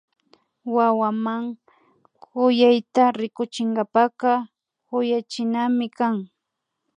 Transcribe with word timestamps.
Wawaman 0.75 1.43
kuyayta 2.23 3.03
rikuchinkapaka 3.19 4.31
kuyachinami 4.87 5.87
kan 5.97 6.15